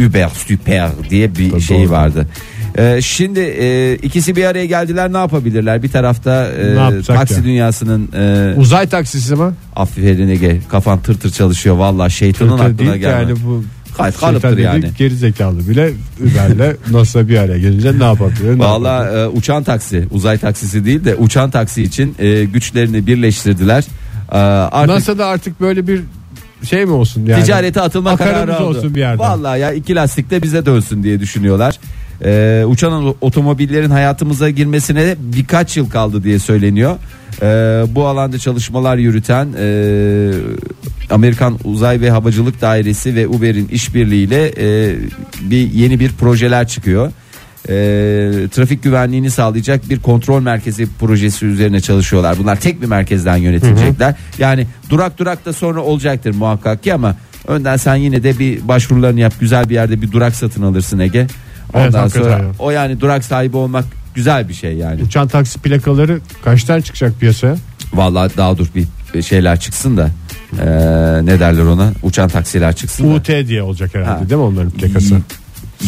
[0.09, 1.89] Uber süper diye bir Tabii şey doğru.
[1.89, 2.27] vardı.
[2.77, 5.83] Ee, şimdi e, ikisi bir araya geldiler ne yapabilirler?
[5.83, 7.43] Bir tarafta e, taksi ya?
[7.43, 9.51] dünyasının e, Uzay taksisi mi?
[9.75, 13.29] aferin Ege kafan tır tır çalışıyor valla şeytanın Tır tır aklına gelmez.
[13.29, 13.63] yani bu
[13.97, 14.91] Gayet kalıptır yani.
[14.97, 18.59] Geri zekalı bile Uber'le NASA bir araya gelince ne yapabilir?
[18.59, 23.83] Valla e, uçan taksi uzay taksisi değil de uçan taksi için e, güçlerini birleştirdiler.
[24.31, 26.01] E, artık NASA'da artık böyle bir
[26.63, 27.43] şey mi olsun yani?
[27.43, 28.63] ticarete atılma Akarımız kararı aldı.
[28.77, 29.19] olsun bir yerde.
[29.19, 31.79] Vallahi ya iki lastik de bize dönsün diye düşünüyorlar.
[32.25, 36.95] Ee, uçan otomobillerin hayatımıza girmesine birkaç yıl kaldı diye söyleniyor.
[37.41, 37.45] Ee,
[37.95, 40.31] bu alanda çalışmalar yürüten e,
[41.09, 44.95] Amerikan Uzay ve Havacılık Dairesi ve Uber'in işbirliğiyle e,
[45.41, 47.11] bir yeni bir projeler çıkıyor.
[47.69, 47.71] E,
[48.51, 52.37] trafik güvenliğini sağlayacak bir kontrol merkezi projesi üzerine çalışıyorlar.
[52.37, 54.15] Bunlar tek bir merkezden yönetilecekler.
[54.37, 57.15] Yani durak durak da sonra olacaktır muhakkak ki ama
[57.47, 59.33] önden sen yine de bir başvurularını yap.
[59.39, 61.27] Güzel bir yerde bir durak satın alırsın Ege.
[61.73, 65.03] Ondan Evet, sonra o yani durak sahibi olmak güzel bir şey yani.
[65.03, 67.55] Uçan taksi plakaları kaçtan çıkacak piyasaya?
[67.93, 70.09] Vallahi daha dur bir şeyler çıksın da
[70.53, 70.65] e,
[71.25, 73.15] ne derler ona uçan taksiler çıksın da.
[73.15, 74.29] UT diye olacak herhalde Ha.
[74.29, 75.17] değil mi onların plakası?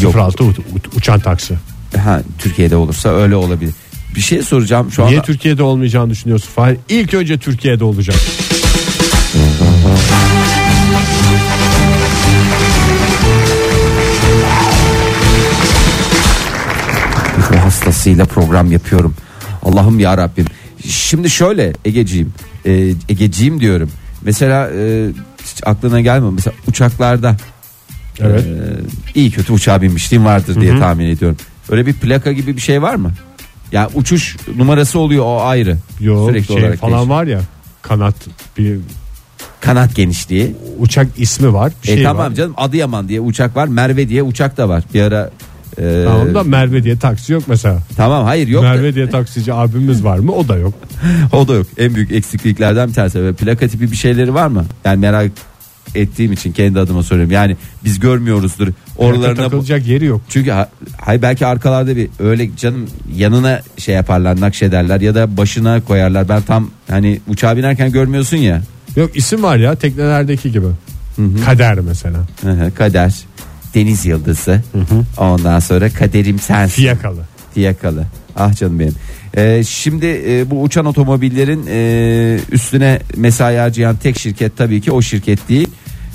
[0.02, 0.16] Yok.
[0.16, 1.54] 06 ut- ut- uçan taksi.
[2.04, 3.74] Ha, Türkiye'de olursa öyle olabilir.
[4.16, 5.10] Bir şey soracağım şu anda.
[5.12, 6.78] Niye Türkiye'de olmayacağını düşünüyorsun Fahir?
[6.90, 8.16] İlk önce Türkiye'de olacak.
[17.52, 19.16] ruh hastasıyla program yapıyorum.
[19.64, 20.46] Allah'ım ya Rabbim.
[20.88, 22.34] Şimdi şöyle Egeciğim,
[22.66, 22.72] e,
[23.10, 23.90] Egeciğim diyorum.
[24.22, 25.10] Mesela e,
[25.44, 26.32] hiç aklına gelmiyor.
[26.34, 27.36] Mesela uçaklarda
[28.20, 28.46] Evet.
[28.46, 28.50] e,
[29.16, 31.38] iyi kötü uçağa binmişliğim vardır diye tahmin ediyorum.
[31.70, 33.12] Öyle bir plaka gibi bir şey var mı?
[33.72, 35.78] Ya uçuş numarası oluyor o ayrı.
[36.00, 37.18] Yo Sürekli şey olarak falan değişiyor.
[37.18, 37.42] var ya
[37.82, 38.16] kanat
[38.58, 38.80] bir
[39.62, 40.56] Kanat genişliği.
[40.80, 41.72] uçak ismi var.
[41.84, 42.36] Bir e şey tamam var.
[42.36, 43.68] canım Adıyaman diye uçak var.
[43.68, 44.84] Merve diye uçak da var.
[44.94, 45.32] Bir ara
[45.78, 47.80] e, Tamam da Merve diye taksi yok mesela.
[47.98, 48.64] tamam hayır yok.
[48.64, 50.32] da- Merve diye taksici abimiz var mı?
[50.32, 50.74] O da yok.
[51.34, 51.68] O da yok.
[51.78, 53.20] En büyük eksikliklerden bir tanesi.
[53.20, 54.66] Böyle plaka tipi bir şeyleri var mı?
[54.86, 55.32] Yani merak
[55.96, 57.32] ettiğim için kendi adıma soruyorum.
[57.32, 58.68] Yani biz görmüyoruzdur.
[58.98, 60.22] Oralarına bu- takılacak yeri yok.
[60.30, 60.70] çünkü ha-
[61.02, 66.30] hay belki arkalarda bir öyle canım yanına şey yaparlar nakşederler ya da başına koyarlar.
[66.30, 68.62] Ben tam hani uçağa binerken görmüyorsun ya.
[68.96, 70.68] Yok isim var ya teknelerdeki gibi.
[71.46, 72.18] Kader mesela.
[72.42, 73.14] Hı hı, Kader,
[73.76, 74.62] deniz yıldızı.
[75.18, 76.76] Ondan sonra kaderim sensin.
[76.76, 77.22] Fiyakalı.
[77.54, 78.06] Fiyakalı.
[78.36, 78.96] Ah canım benim.
[79.38, 85.02] Ee, şimdi e, bu uçan otomobillerin e, üstüne mesai harcayan tek şirket tabii ki o
[85.02, 85.68] şirket değil.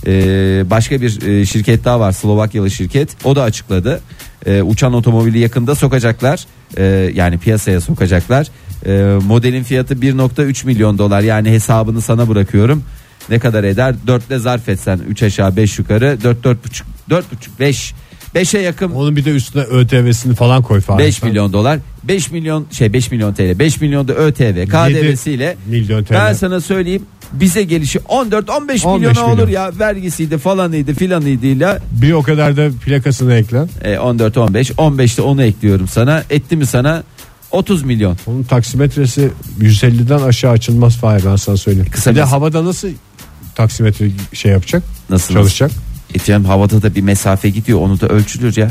[0.06, 3.08] Ee, başka bir e, şirket daha var Slovakyalı şirket.
[3.24, 4.00] O da açıkladı.
[4.46, 6.46] Ee, uçan otomobili yakında sokacaklar.
[6.76, 8.46] Ee, yani piyasaya sokacaklar.
[8.86, 11.20] Ee, modelin fiyatı 1.3 milyon dolar.
[11.20, 12.84] Yani hesabını sana bırakıyorum.
[13.28, 13.94] Ne kadar eder?
[14.06, 17.22] 4'le zarf etsen 3 aşağı 5 yukarı 4 4.5 4.5
[17.60, 17.94] 5
[18.34, 20.98] 5'e yakın Onun bir de üstüne ÖTV'sini falan koy Fahir.
[20.98, 25.56] 5 Sen milyon dolar 5 milyon şey 5 milyon TL 5 milyon da ÖTV KDV'siyle
[25.66, 26.12] milyon TL.
[26.14, 29.48] ben sana söyleyeyim bize gelişi 14 15 15 milyona olur milyon.
[29.48, 33.64] ya vergisiydi falanıydı filanıydı Bir o kadar da plakasını ekle.
[33.84, 37.02] e, 14 15 15'te onu ekliyorum sana etti mi sana
[37.50, 41.88] 30 milyon Onun taksimetresi 150'den aşağı açılmaz Fahir ben sana söyleyeyim.
[41.92, 42.88] Kısa bir de havada nasıl
[43.54, 44.82] taksimetre şey yapacak?
[45.10, 45.70] nasıl Çalışacak.
[46.16, 48.68] E canım havada da bir mesafe gidiyor onu da ölçülür ya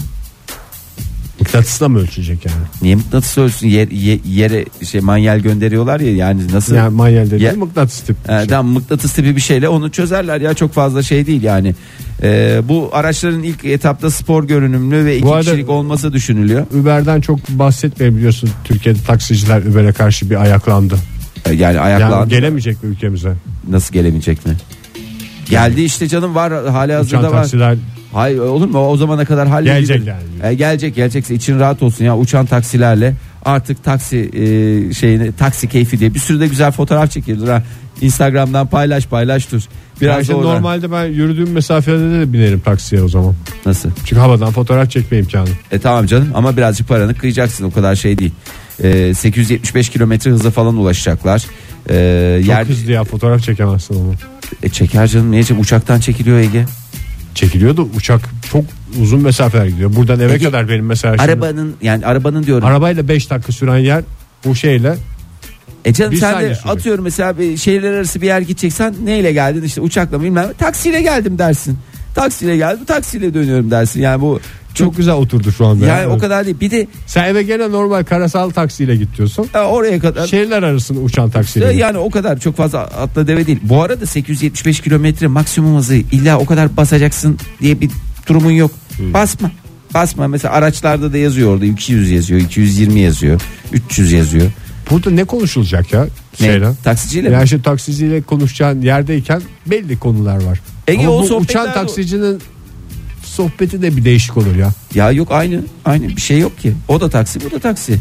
[1.40, 2.58] Mıknatısla mı ölçecek yani?
[2.82, 7.42] niye mıknatıs ölçsün Yer- ye- yere şey manyel gönderiyorlar ya yani nasıl Yani manyel dediğin
[7.52, 8.28] Ya- mıknatıs tip.
[8.28, 8.48] bir Ee, şey.
[8.48, 11.76] tamam mıknatıs tipi bir şeyle onu çözerler ya çok fazla şey değil yani.
[12.24, 16.66] Ee, bu araçların ilk etapta spor görünümlü ve iki Bu arada- kişilik olması düşünülüyor.
[16.74, 18.50] Uber'den çok bahsetmeyin biliyorsun.
[18.64, 20.96] Türkiye'de taksiciler Uber'e karşı bir ayaklandı.
[21.46, 22.30] Ee, Yani Yani ayaklandı.
[22.30, 23.34] gelemeyecek mi ülkemize?
[23.70, 24.54] Nasıl gelemeyecek mi?
[25.50, 27.42] Geldi işte canım var hali Uçan hazırda var.
[27.42, 27.76] taksiler
[28.14, 29.74] Hayır olur mu o zamana kadar halledilir.
[29.76, 30.22] Gelecek yani.
[30.44, 33.14] Ee, gelecek gelecekse için rahat olsun ya uçan taksilerle
[33.46, 37.64] artık taksi e, şeyini taksi keyfi diye bir sürü de güzel fotoğraf çekiyordur ha.
[38.02, 39.62] Instagram'dan paylaş paylaş dur.
[40.02, 43.34] Biraz Biraz da oradan- normalde ben yürüdüğüm mesafede de binerim taksiye o zaman.
[43.66, 43.90] Nasıl?
[44.06, 45.50] Çünkü havadan fotoğraf çekme imkanı.
[45.72, 48.32] E tamam canım ama birazcık paranı kıyacaksın o kadar şey değil.
[48.84, 51.46] E, 875 kilometre hıza falan ulaşacaklar.
[51.90, 54.14] E, Çok yer hızlı ya fotoğraf çekemezsin onu.
[54.64, 56.66] e, çeker canım niye çek- uçaktan çekiliyor Ege.
[57.36, 58.22] Çekiliyor da uçak
[58.52, 58.64] çok
[59.02, 59.96] uzun mesafeler gidiyor.
[59.96, 62.68] Buradan eve Ege, kadar benim mesela şimdi- Arabanın yani arabanın diyorum.
[62.68, 64.04] arabayla 5 dakika süren yer
[64.46, 64.96] bu şeyle
[65.86, 66.66] e canım bir sen de sürecek.
[66.66, 71.02] atıyorum mesela bir şehirler arası bir yer gideceksen neyle geldin işte uçakla mı bilmem taksiyle
[71.02, 71.78] geldim dersin.
[72.16, 74.02] Taksiyle geldim taksiyle dönüyorum dersin.
[74.02, 74.40] Yani bu
[74.76, 75.86] Çok güzel oturdu şu anda.
[75.86, 76.58] Yani o kadar değil.
[76.62, 79.48] Bir de Sen eve gene normal karasal taksiyle git diyorsun.
[79.54, 81.66] e, oraya kadar Şehirler arasında uçan taksiyle.
[81.66, 81.82] Ya git.
[81.82, 83.60] Yani o kadar çok fazla atla deve değil.
[83.64, 87.90] Bu arada 875 kilometre maksimum hızı illa o kadar basacaksın diye bir
[88.28, 88.72] durumun yok.
[89.00, 89.52] Basma.
[89.94, 93.42] Basma mesela araçlarda da yazıyor orada 200 yazıyor, 220 yazıyor,
[93.74, 94.52] 300 yazıyor.
[94.92, 96.04] Burada ne konuşulacak ya?
[96.40, 96.48] Ne?
[96.48, 96.68] Şeyle.
[96.84, 97.34] Taksiciyle mi?
[97.34, 100.60] Yani şimdi taksiciyle konuşacağın yerdeyken belli konular var.
[100.88, 102.40] Ege, Ama o bu uçan taksicinin
[103.36, 104.70] sohbeti de bir değişik olur ya.
[104.96, 106.74] Ya yok aynı aynı bir şey yok ki.
[106.88, 107.98] O da taksi, bu da taksi.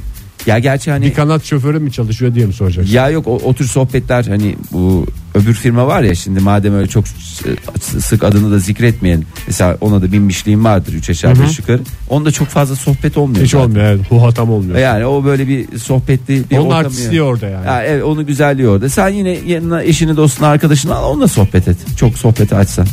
[0.46, 2.92] Ya gerçi hani Bir kanat şoförü mü çalışıyor diye mi soracaksın?
[2.92, 6.88] ya yok o, o tür sohbetler hani bu öbür firma var ya şimdi madem öyle
[6.88, 9.26] çok s- sık adını da zikretmeyelim.
[9.46, 11.80] Mesela ona da binmişliğim vardır 3 aşağı 5 yukarı.
[12.10, 13.44] Onda çok fazla sohbet olmuyor.
[13.44, 13.64] Hiç zaten.
[13.64, 13.84] olmuyor.
[13.84, 14.10] Evet.
[14.10, 14.78] Huhatam olmuyor.
[14.78, 17.66] Yani o böyle bir sohbetli bir Onun ortamı artistliği orada yani.
[17.66, 18.88] Ya evet onu güzelliği orada.
[18.88, 21.76] Sen yine yanına eşini dostunu arkadaşını al onunla sohbet et.
[21.96, 22.86] Çok sohbeti açsan.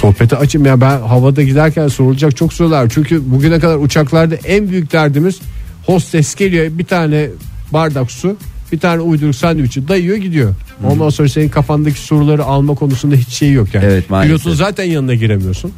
[0.00, 2.88] Sohbeti açayım ya ben havada giderken sorulacak çok sorular.
[2.88, 5.40] Çünkü bugüne kadar uçaklarda en büyük derdimiz
[5.86, 7.28] hostes geliyor bir tane
[7.72, 8.36] bardak su
[8.72, 10.54] bir tane uyduruk sandviçi dayıyor gidiyor.
[10.84, 13.84] Ondan sonra senin kafandaki soruları alma konusunda hiç şey yok yani.
[13.84, 14.36] Evet, maalesef.
[14.36, 15.72] Pilotun zaten yanına giremiyorsun.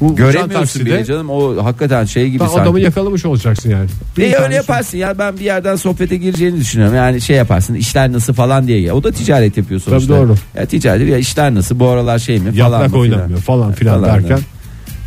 [0.00, 2.60] Bu Göremiyorsun takside bile canım o hakikaten şey gibi ben sanki.
[2.62, 3.86] adamı yakalamış olacaksın yani.
[4.16, 6.96] Bir E öyle su- yaparsın ya ben bir yerden sohbete gireceğini düşünüyorum.
[6.96, 8.80] Yani şey yaparsın işler nasıl falan diye.
[8.80, 8.94] ya.
[8.94, 10.08] O da ticaret yapıyor sonuçta.
[10.16, 10.34] doğru.
[10.56, 13.00] Ya ticaret ya işler nasıl bu aralar şey mi falan Yaprak filan.
[13.00, 14.38] oynamıyor falan filan Falan derken.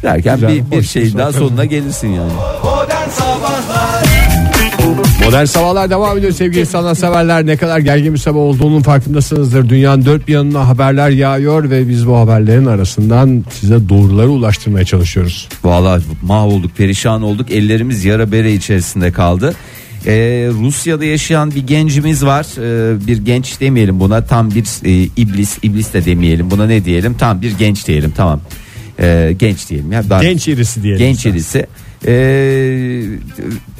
[0.03, 1.47] Derken Güzel, bir, bir hoş bir şeyin daha sohbet.
[1.47, 2.31] sonuna gelirsin yani.
[2.63, 3.80] Modern Sabahlar
[5.25, 7.45] Modern sabahlar devam ediyor sevgili sanatseverler.
[7.45, 9.69] Ne kadar gergin bir sabah olduğunun farkındasınızdır.
[9.69, 15.47] Dünyanın dört bir yanına haberler yağıyor ve biz bu haberlerin arasından size doğruları ulaştırmaya çalışıyoruz.
[15.63, 19.53] Vallahi mahvolduk perişan olduk ellerimiz yara bere içerisinde kaldı.
[20.05, 20.11] Ee,
[20.61, 25.93] Rusya'da yaşayan bir gencimiz var Ee, bir genç demeyelim buna tam bir e, iblis iblis
[25.93, 28.41] de demeyelim buna ne diyelim tam bir genç diyelim tamam
[28.99, 30.99] Ee, genç diyelim ya Daha- Genç irisi diyelim.
[30.99, 31.65] genç irisi
[32.07, 33.03] Ee,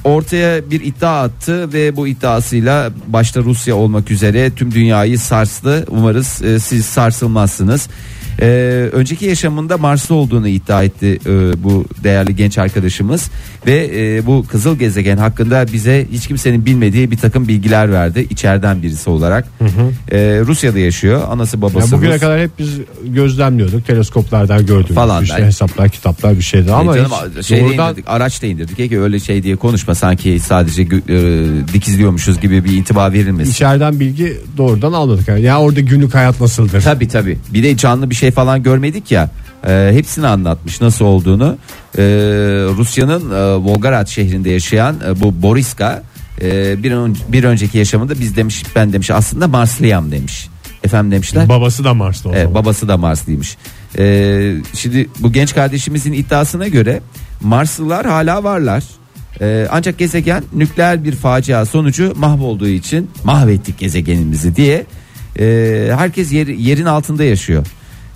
[0.04, 5.86] ortaya bir iddia attı ve bu iddiasıyla başta Rusya olmak üzere tüm dünyayı sarstı.
[5.90, 7.90] Umarız e, siz sarsılmazsınız.
[8.42, 13.30] Ee, önceki yaşamında Marslı olduğunu iddia etti e, bu değerli genç arkadaşımız
[13.66, 18.82] ve e, bu kızıl gezegen hakkında bize hiç kimsenin bilmediği bir takım bilgiler verdi içeriden
[18.82, 19.48] birisi olarak.
[20.12, 22.22] Ee, Rusya'da yaşıyor anası babası Yani bugüne Rus.
[22.22, 22.70] kadar hep biz
[23.06, 23.88] gözlemliyorduk.
[23.88, 28.06] Teleskoplardan gördüğümüz Falan işte hesaplar, kitaplar bir şeydi ama E canım, hiç şey doğrudan indirdik,
[28.08, 28.80] araç da indirdik.
[28.80, 30.88] Ege öyle şey diye konuşma sanki sadece e,
[31.74, 33.52] dikizliyormuşuz gibi bir intiba verilmesin.
[33.52, 35.28] içeriden bilgi doğrudan almadık.
[35.28, 36.82] Yani ya orada günlük hayat nasıldır?
[36.82, 37.38] Tabi tabi.
[37.54, 39.30] Bir de canlı bir şey falan görmedik ya.
[39.68, 41.58] E, hepsini anlatmış nasıl olduğunu.
[41.98, 42.02] E,
[42.78, 46.04] Rusya'nın e, Volgograd şehrinde yaşayan e, bu Boriska
[46.42, 50.48] e, bir, ön- bir önceki yaşamında biz demiş ben demiş aslında Marslıyam demiş.
[50.84, 51.50] Efendim demişler.
[51.50, 52.56] Babası da Mars'ta o Evet, zaman.
[52.64, 53.58] babası da Marslıymış.
[53.98, 57.02] Ee, şimdi bu genç kardeşimizin iddiasına göre
[57.42, 58.84] Marslılar hala varlar.
[59.42, 64.86] Ee, ancak gezegen nükleer bir facia sonucu mahvolduğu için mahvettik gezegenimizi diye
[65.40, 65.46] e,
[65.98, 67.66] herkes yer- yerin altında yaşıyor.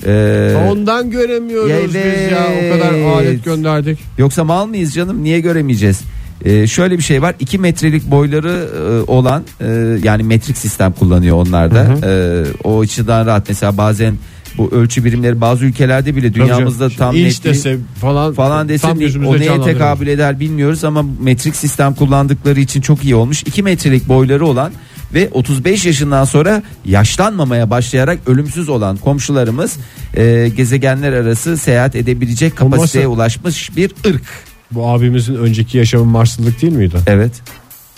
[0.05, 1.95] Ee, Ondan göremiyoruz Ya biz
[2.31, 2.47] ya.
[2.57, 3.15] O kadar evet.
[3.15, 3.99] alet gönderdik.
[4.17, 6.01] Yoksa mal mıyız canım niye göremeyeceğiz?
[6.45, 11.37] Ee, şöyle bir şey var 2 metrelik boyları e, olan e, yani metrik sistem kullanıyor
[11.37, 11.87] onlarda.
[12.03, 14.15] Ee, o açıdan rahat mesela bazen
[14.57, 19.39] bu ölçü birimleri bazı ülkelerde bile dünyamızda Tabii tam net dese falan falan desin o
[19.39, 23.43] neye tekabül eder bilmiyoruz ama metrik sistem kullandıkları için çok iyi olmuş.
[23.43, 24.71] 2 metrelik boyları olan
[25.15, 29.77] ve 35 yaşından sonra yaşlanmamaya başlayarak ölümsüz olan komşularımız
[30.17, 33.15] e, gezegenler arası seyahat edebilecek kapasiteye nasıl?
[33.15, 34.23] ulaşmış bir ırk.
[34.71, 36.97] Bu abimizin önceki yaşamı Marslılık değil miydi?
[37.07, 37.31] Evet.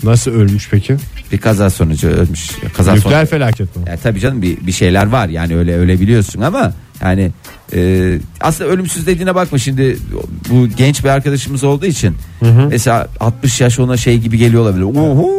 [0.04, 0.96] Nasıl ölmüş peki?
[1.32, 2.50] Bir kaza sonucu ölmüş.
[2.78, 3.30] Kaza Nükleer sonucu.
[3.30, 3.84] felaket mi?
[3.88, 7.32] Ya tabii canım bir, bir şeyler var yani öyle öyle biliyorsun ama yani
[7.74, 9.98] e, aslında ölümsüz dediğine bakma şimdi
[10.50, 12.16] bu genç bir arkadaşımız olduğu için
[12.70, 14.84] mesela 60 yaş ona şey gibi geliyor olabilir.
[14.84, 15.30] Uhu,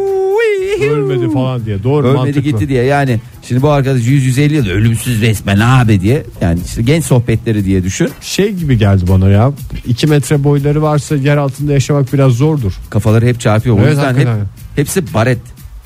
[0.83, 1.83] Ölmedi falan diye.
[1.83, 2.41] Doğru Ölmedi mantıklı.
[2.41, 7.03] gitti diye yani şimdi bu arkadaş 100-150 yıl ölümsüz resmen abi diye yani işte genç
[7.05, 9.51] sohbetleri diye düşün Şey gibi geldi bana ya.
[9.87, 12.73] 2 metre boyları varsa yer altında yaşamak biraz zordur.
[12.89, 14.45] kafaları hep çarpıyor o Evet, yüzden hep, hakikaten.
[14.75, 15.37] hepsi baret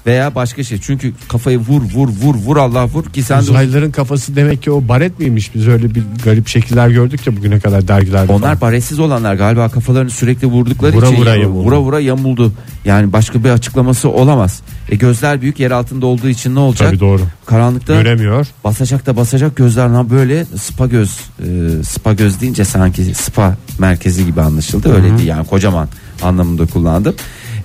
[0.06, 4.36] veya başka şey çünkü kafayı vur vur vur vur Allah vur ki sen Uzaylıların kafası
[4.36, 5.56] demek ki o baret miymiş?
[5.56, 8.32] Biz öyle bir garip şekiller gördük ya bugüne kadar dergilerde.
[8.34, 8.62] Onlar falan.
[8.62, 11.66] baretsiz olanlar galiba kafalarını sürekli vurdukları Vura için vura ya- yamuldu.
[11.68, 12.54] vura vura yamuldu.
[12.86, 14.62] Yani başka bir açıklaması olamaz.
[14.90, 16.88] E gözler büyük yer altında olduğu için ne olacak?
[16.90, 17.22] Tabii doğru.
[17.46, 18.48] Karanlıkta Göremiyor.
[18.64, 24.26] basacak da basacak gözler lan böyle spa göz e, spa göz deyince sanki spa merkezi
[24.26, 25.88] gibi anlaşıldı öyle değil yani kocaman
[26.24, 27.16] anlamında kullandım.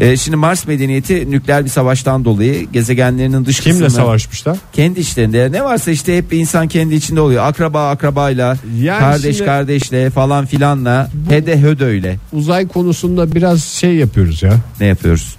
[0.01, 4.57] E, şimdi Mars medeniyeti nükleer bir savaştan dolayı gezegenlerinin dış Kimle kısmına- savaşmışlar?
[4.73, 7.45] Kendi içlerinde ne varsa işte hep insan kendi içinde oluyor.
[7.47, 14.43] Akraba akrabayla, Yani kardeş şimdi- kardeşle falan filanla, hede hödöyle Uzay konusunda biraz şey yapıyoruz
[14.43, 14.53] ya.
[14.81, 15.37] ne yapıyoruz?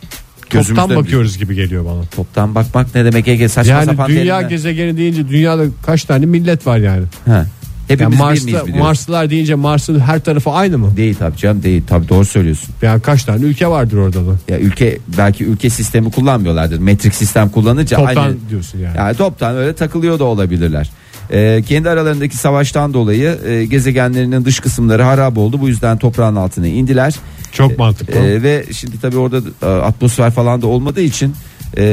[0.50, 2.02] Toptan bakıyoruz gibi geliyor bana.
[2.16, 4.50] Toptan bakmak ne demek Ege saçma Yani sapan dünya terimler.
[4.50, 7.04] gezegeni deyince dünyada kaç tane millet var yani?
[7.26, 7.46] Ha.
[7.90, 8.84] Yani Hepimiz bir miyiz Mars'ta, biliyoruz.
[8.84, 10.98] Marslılar deyince Mars'ın her tarafı aynı mı?
[10.98, 12.70] Değil tabii canım değil tabii doğru söylüyorsun.
[12.82, 14.32] Yani kaç tane ülke vardır orada da?
[14.48, 16.80] Ya ülke belki ülke sistemi kullanmıyorlardır.
[16.80, 18.98] Metrik sistem kullanınca Toptan aynı diyorsun yani.
[18.98, 20.90] yani toptan öyle takılıyor da olabilirler.
[21.32, 25.62] Ee, kendi aralarındaki savaştan dolayı e, gezegenlerinin dış kısımları harap oldu.
[25.62, 27.16] Bu yüzden toprağın altına indiler.
[27.52, 28.14] Çok mantıklı.
[28.20, 31.34] Ee, ve şimdi tabii orada e, atmosfer falan da olmadığı için
[31.78, 31.84] e,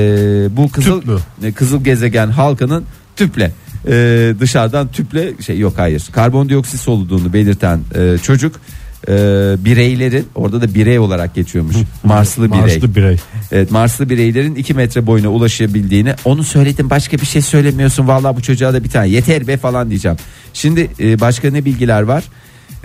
[0.51, 1.19] bu kızıl Tüp mü?
[1.43, 2.85] e, kızıl gezegen halkının
[3.17, 3.53] tüple
[3.89, 8.61] e, dışarıdan tüple şey yok hayır karbondioksit soluduğunu belirten e, çocuk
[9.09, 9.13] e,
[9.59, 12.61] bireylerin orada da birey olarak geçiyormuş Marslı birey.
[12.61, 13.17] Marslı birey.
[13.53, 18.43] Evet Marslı bireylerin 2 metre boyuna ulaşabildiğini onu söyledim başka bir şey söylemiyorsun vallahi bu
[18.43, 20.17] çocuğa da bir tane yeter be falan diyeceğim.
[20.53, 22.25] Şimdi e, başka ne bilgiler var?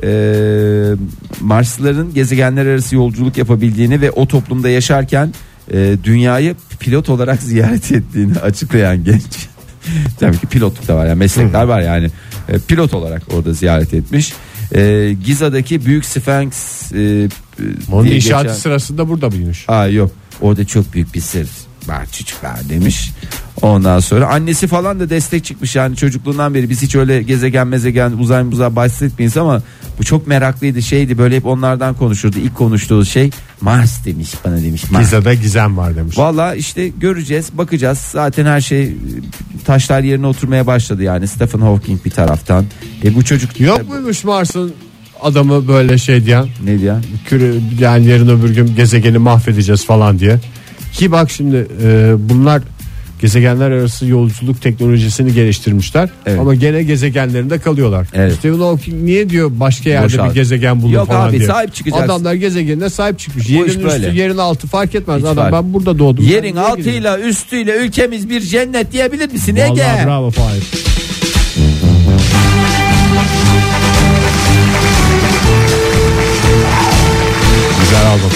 [0.04, 0.12] E,
[1.42, 5.34] Marslıların gezegenler arası yolculuk yapabildiğini ve o toplumda yaşarken
[5.74, 9.51] e, dünyayı pilot olarak ziyaret ettiğini açıklayan genç.
[10.20, 12.10] Tabii ki pilotluk da var yani meslekler var yani
[12.50, 14.34] E, pilot olarak orada ziyaret etmiş.
[14.76, 16.54] E, Giza'daki Büyük Sphinx
[16.92, 17.30] e,
[17.92, 19.66] Onun diye inşaatı geçen- sırasında burada mıymış?
[19.68, 20.12] Aa yok.
[20.42, 21.48] Orada çok büyük bir sır
[21.88, 23.12] var çocuklar demiş.
[23.62, 28.12] Ondan sonra annesi falan da destek çıkmış yani çocukluğundan beri biz hiç öyle gezegen mezegen
[28.12, 29.62] uzay uzay bahsetmeyiz ama
[30.00, 32.38] bu çok meraklıydı şeydi böyle hep onlardan konuşurdu.
[32.40, 33.30] İlk konuştuğu şey
[33.62, 34.92] Mars demiş bana demiş.
[34.92, 35.04] Mars.
[35.04, 36.18] Giza'da gizem var demiş.
[36.18, 38.96] Valla işte göreceğiz bakacağız zaten her şey
[39.66, 42.66] taşlar yerine oturmaya başladı yani Stephen Hawking bir taraftan.
[43.04, 44.74] E bu çocuk Yok muymuş Mars'ın
[45.22, 47.04] adamı böyle şey diyen ne diyor?
[47.26, 50.40] küre, yani yarın öbür gün gezegeni mahvedeceğiz falan diye.
[50.94, 52.62] Ki bak şimdi e, bunlar
[53.22, 56.40] gezegenler arası yolculuk teknolojisini geliştirmişler Evet.
[56.40, 58.08] ama gene gezegenlerinde kalıyorlar.
[58.14, 58.34] Evet.
[58.34, 60.30] Stephen Hawking niye diyor başka yerde Boşalt.
[60.30, 61.48] bir gezegen bulun Yok falan abi, diye.
[61.48, 62.06] sahip çıkacaksın.
[62.06, 63.50] Adamlar gezegenine sahip çıkmış.
[63.50, 64.10] Bu Yerin üstü böyle.
[64.22, 65.18] yerin altı fark etmez.
[65.20, 66.26] Hiç Adam fark- ben burada doğdum.
[66.26, 67.06] Yerin Ben niye gideyim?
[67.06, 69.70] altıyla üstüyle ülkemiz bir cennet diyebilir misin Ege?
[69.70, 70.64] Vallahi bravo Fahir.
[77.82, 78.32] Güzel albüm.